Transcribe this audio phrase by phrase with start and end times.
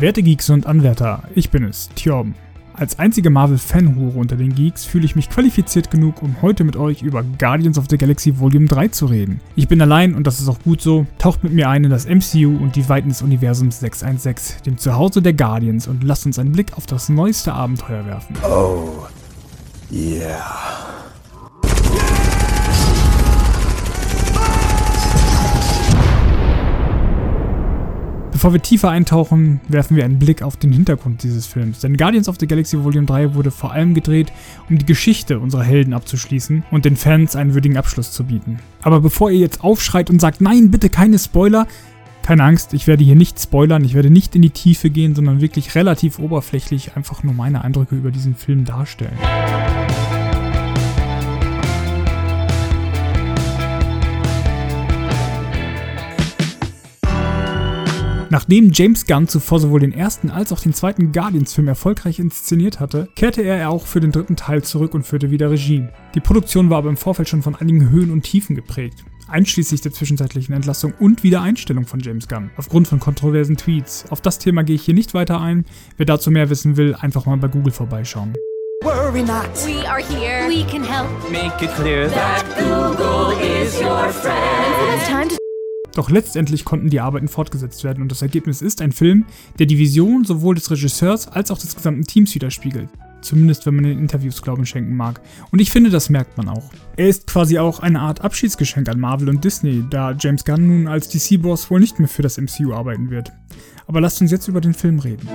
[0.00, 2.36] Werte Geeks und Anwärter, ich bin es, Thjorben.
[2.72, 7.02] Als einzige Marvel-Fanhure unter den Geeks fühle ich mich qualifiziert genug, um heute mit euch
[7.02, 9.40] über Guardians of the Galaxy Volume 3 zu reden.
[9.56, 11.04] Ich bin allein und das ist auch gut so.
[11.18, 15.20] Taucht mit mir ein in das MCU und die Weiten des Universums 616, dem Zuhause
[15.20, 18.36] der Guardians, und lasst uns einen Blick auf das neueste Abenteuer werfen.
[18.48, 19.08] Oh,
[19.90, 20.67] yeah.
[28.38, 31.80] Bevor wir tiefer eintauchen, werfen wir einen Blick auf den Hintergrund dieses Films.
[31.80, 34.32] Denn Guardians of the Galaxy Volume 3 wurde vor allem gedreht,
[34.70, 38.60] um die Geschichte unserer Helden abzuschließen und den Fans einen würdigen Abschluss zu bieten.
[38.82, 41.66] Aber bevor ihr jetzt aufschreit und sagt, nein, bitte keine Spoiler,
[42.22, 45.40] keine Angst, ich werde hier nicht spoilern, ich werde nicht in die Tiefe gehen, sondern
[45.40, 49.18] wirklich relativ oberflächlich einfach nur meine Eindrücke über diesen Film darstellen.
[58.30, 63.08] Nachdem James Gunn zuvor sowohl den ersten als auch den zweiten Guardians-Film erfolgreich inszeniert hatte,
[63.14, 65.88] kehrte er auch für den dritten Teil zurück und führte wieder Regie.
[66.14, 69.92] Die Produktion war aber im Vorfeld schon von einigen Höhen und Tiefen geprägt einschließlich der
[69.92, 74.06] zwischenzeitlichen Entlassung und Wiedereinstellung von James Gunn, aufgrund von kontroversen Tweets.
[74.10, 75.64] Auf das Thema gehe ich hier nicht weiter ein.
[75.96, 78.34] Wer dazu mehr wissen will, einfach mal bei Google vorbeischauen.
[78.84, 79.48] Worry not.
[79.66, 80.48] We are here.
[80.48, 81.08] We can help.
[81.30, 84.94] Make it clear that Google is your friend.
[84.94, 85.47] It's time to
[85.98, 89.24] Doch letztendlich konnten die Arbeiten fortgesetzt werden und das Ergebnis ist ein Film,
[89.58, 92.88] der die Vision sowohl des Regisseurs als auch des gesamten Teams widerspiegelt.
[93.20, 95.20] Zumindest wenn man den Interviews Glauben schenken mag.
[95.50, 96.70] Und ich finde, das merkt man auch.
[96.96, 100.86] Er ist quasi auch eine Art Abschiedsgeschenk an Marvel und Disney, da James Gunn nun
[100.86, 103.32] als DC-Boss wohl nicht mehr für das MCU arbeiten wird.
[103.88, 105.28] Aber lasst uns jetzt über den Film reden.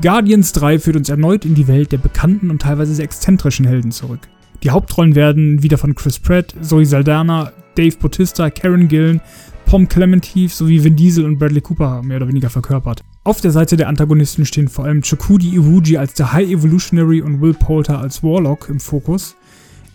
[0.00, 3.92] Guardians 3 führt uns erneut in die Welt der bekannten und teilweise sehr exzentrischen Helden
[3.92, 4.20] zurück.
[4.62, 9.20] Die Hauptrollen werden wieder von Chris Pratt, Zoe Saldana, Dave Bautista, Karen Gillen,
[9.66, 13.02] Pom Clementif sowie Vin Diesel und Bradley Cooper mehr oder weniger verkörpert.
[13.24, 17.40] Auf der Seite der Antagonisten stehen vor allem Chokudi Iwuji als der High Evolutionary und
[17.40, 19.36] Will Poulter als Warlock im Fokus.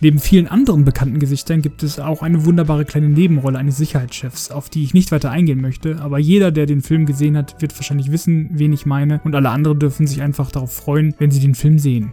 [0.02, 4.70] Neben vielen anderen bekannten Gesichtern gibt es auch eine wunderbare kleine Nebenrolle eines Sicherheitschefs, auf
[4.70, 8.10] die ich nicht weiter eingehen möchte, aber jeder, der den Film gesehen hat, wird wahrscheinlich
[8.10, 11.54] wissen, wen ich meine und alle anderen dürfen sich einfach darauf freuen, wenn sie den
[11.54, 12.12] Film sehen.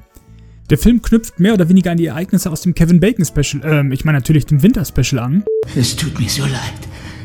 [0.70, 3.94] Der Film knüpft mehr oder weniger an die Ereignisse aus dem Kevin Bacon Special, ähm,
[3.94, 5.46] ich meine natürlich dem Winter Special an,
[5.78, 6.74] Es tut mir so leid.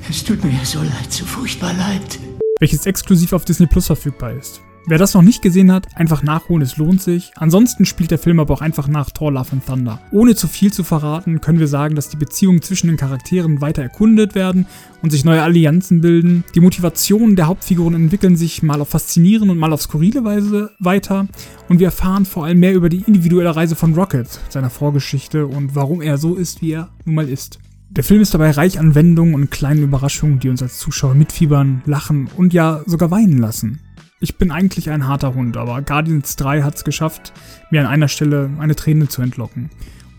[0.09, 2.21] Es tut mir so leid, so furchtbar leid.
[2.61, 4.63] welches exklusiv auf Disney Plus verfügbar ist.
[4.85, 7.31] Wer das noch nicht gesehen hat, einfach nachholen, es lohnt sich.
[7.37, 10.01] Ansonsten spielt der Film aber auch einfach nach Thor Love and Thunder.
[10.11, 13.83] Ohne zu viel zu verraten, können wir sagen, dass die Beziehungen zwischen den Charakteren weiter
[13.83, 14.67] erkundet werden
[15.01, 16.43] und sich neue Allianzen bilden.
[16.57, 21.29] Die Motivationen der Hauptfiguren entwickeln sich mal auf faszinierende und mal auf skurrile Weise weiter
[21.69, 25.77] und wir erfahren vor allem mehr über die individuelle Reise von Rocket, seiner Vorgeschichte und
[25.77, 27.61] warum er so ist, wie er nun mal ist.
[27.91, 31.83] Der Film ist dabei reich an Wendungen und kleinen Überraschungen, die uns als Zuschauer mitfiebern,
[31.85, 33.81] lachen und ja sogar weinen lassen.
[34.25, 37.33] Ich bin eigentlich ein harter Hund, aber Guardians 3 hat es geschafft,
[37.73, 39.69] mir an einer Stelle eine Träne zu entlocken.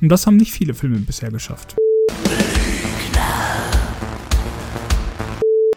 [0.02, 1.78] Und das haben nicht viele Filme bisher geschafft.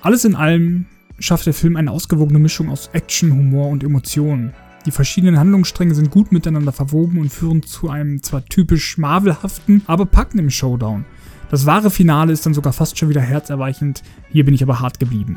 [0.03, 0.87] Alles in allem
[1.21, 4.53] schafft der Film eine ausgewogene Mischung aus Action, Humor und Emotionen.
[4.87, 10.05] Die verschiedenen Handlungsstränge sind gut miteinander verwoben und führen zu einem zwar typisch Marvelhaften, aber
[10.05, 11.05] packenden Showdown.
[11.49, 14.99] Das wahre Finale ist dann sogar fast schon wieder herzerweichend, hier bin ich aber hart
[14.99, 15.37] geblieben.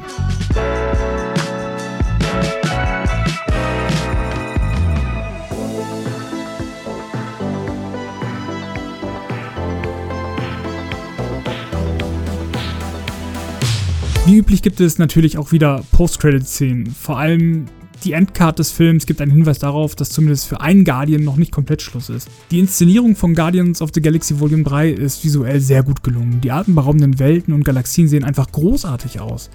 [14.30, 16.86] Wie üblich gibt es natürlich auch wieder Post-Credit-Szenen.
[16.86, 17.66] Vor allem
[18.04, 21.52] die Endcard des Films gibt einen Hinweis darauf, dass zumindest für einen Guardian noch nicht
[21.52, 22.30] komplett Schluss ist.
[22.52, 26.42] Die Inszenierung von Guardians of the Galaxy Volume 3 ist visuell sehr gut gelungen.
[26.42, 29.50] Die atemberaubenden Welten und Galaxien sehen einfach großartig aus.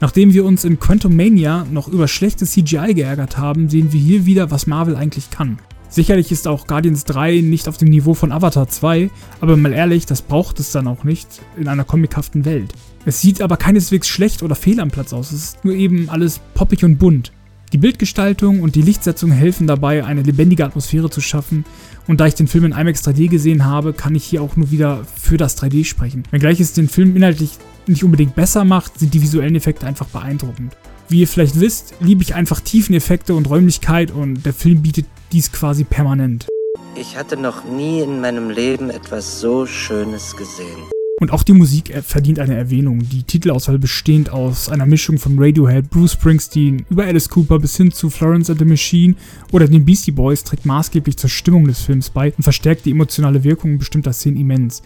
[0.00, 4.24] Nachdem wir uns in Quantum Mania noch über schlechtes CGI geärgert haben, sehen wir hier
[4.24, 5.58] wieder, was Marvel eigentlich kann.
[5.92, 9.10] Sicherlich ist auch Guardians 3 nicht auf dem Niveau von Avatar 2,
[9.42, 11.28] aber mal ehrlich, das braucht es dann auch nicht
[11.58, 12.72] in einer comichaften Welt.
[13.04, 16.40] Es sieht aber keineswegs schlecht oder fehl am Platz aus, es ist nur eben alles
[16.54, 17.30] poppig und bunt.
[17.74, 21.66] Die Bildgestaltung und die Lichtsetzung helfen dabei, eine lebendige Atmosphäre zu schaffen.
[22.06, 24.70] Und da ich den Film in IMAX 3D gesehen habe, kann ich hier auch nur
[24.70, 26.22] wieder für das 3D sprechen.
[26.30, 27.52] Wenngleich es den Film inhaltlich
[27.88, 30.76] nicht unbedingt besser macht, sind die visuellen Effekte einfach beeindruckend.
[31.08, 35.52] Wie ihr vielleicht wisst, liebe ich einfach Tiefeneffekte und Räumlichkeit und der Film bietet dies
[35.52, 36.46] quasi permanent.
[36.94, 40.92] Ich hatte noch nie in meinem Leben etwas so Schönes gesehen.
[41.22, 42.98] Und auch die Musik äh, verdient eine Erwähnung.
[43.08, 47.92] Die Titelauswahl bestehend aus einer Mischung von Radiohead, Bruce Springsteen, über Alice Cooper bis hin
[47.92, 49.14] zu Florence and the Machine
[49.52, 53.44] oder den Beastie Boys trägt maßgeblich zur Stimmung des Films bei und verstärkt die emotionale
[53.44, 54.82] Wirkung bestimmter Szenen immens.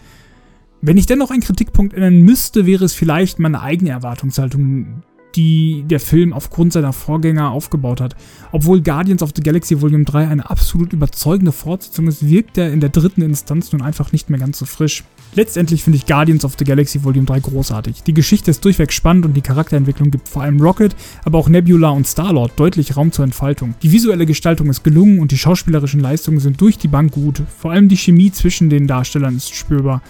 [0.81, 5.01] Wenn ich dennoch einen Kritikpunkt nennen müsste, wäre es vielleicht meine eigene Erwartungshaltung,
[5.35, 8.15] die der Film aufgrund seiner Vorgänger aufgebaut hat.
[8.51, 12.79] Obwohl Guardians of the Galaxy Volume 3 eine absolut überzeugende Fortsetzung ist, wirkt er in
[12.79, 15.03] der dritten Instanz nun einfach nicht mehr ganz so frisch.
[15.33, 18.03] Letztendlich finde ich Guardians of the Galaxy Volume 3 großartig.
[18.03, 20.95] Die Geschichte ist durchweg spannend und die Charakterentwicklung gibt vor allem Rocket,
[21.25, 23.75] aber auch Nebula und Star-Lord deutlich Raum zur Entfaltung.
[23.81, 27.41] Die visuelle Gestaltung ist gelungen und die schauspielerischen Leistungen sind durch die Bank gut.
[27.59, 30.01] Vor allem die Chemie zwischen den Darstellern ist spürbar.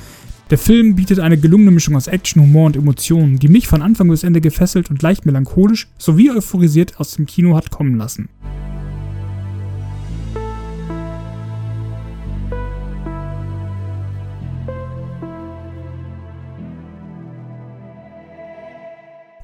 [0.50, 4.08] Der Film bietet eine gelungene Mischung aus Action, Humor und Emotionen, die mich von Anfang
[4.08, 8.30] bis Ende gefesselt und leicht melancholisch sowie euphorisiert aus dem Kino hat kommen lassen.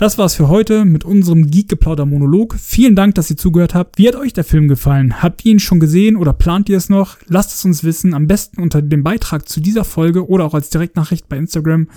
[0.04, 2.56] Das war's für heute mit unserem Geek-Geplauder-Monolog.
[2.60, 3.98] Vielen Dank, dass ihr zugehört habt.
[3.98, 5.24] Wie hat euch der Film gefallen?
[5.24, 7.16] Habt ihr ihn schon gesehen oder plant ihr es noch?
[7.28, 10.70] Lasst es uns wissen, am besten unter dem Beitrag zu dieser Folge oder auch als
[10.72, 11.88] Direktnachricht bei Instagram.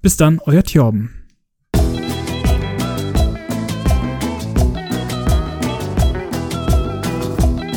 [0.00, 1.10] Bis dann, euer Thjorben.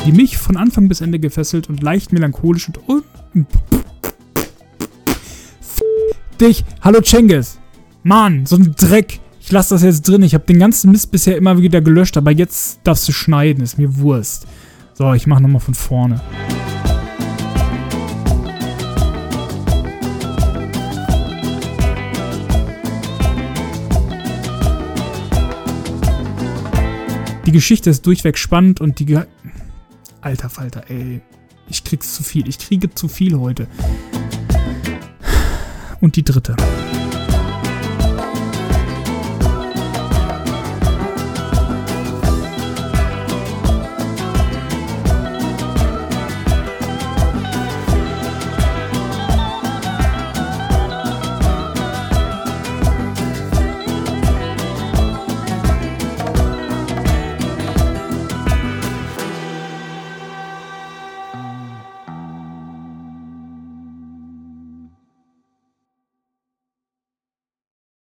[0.05, 2.77] Die mich von Anfang bis Ende gefesselt und leicht melancholisch und...
[2.87, 3.47] un
[6.39, 6.63] dich!
[6.81, 7.57] Hallo Cengiz!
[8.03, 9.22] Mann, so ein Dreck!
[9.45, 10.23] Ich lasse das jetzt drin.
[10.23, 13.61] Ich habe den ganzen Mist bisher immer wieder gelöscht, aber jetzt darfst du schneiden.
[13.61, 14.47] Ist mir Wurst.
[14.93, 16.21] So, ich mache nochmal von vorne.
[27.45, 29.05] Die Geschichte ist durchweg spannend und die...
[29.05, 29.25] Ge
[30.21, 31.19] Alter Falter, ey.
[31.67, 32.47] Ich krieg's zu viel.
[32.47, 33.67] Ich kriege zu viel heute.
[35.99, 36.55] Und die dritte.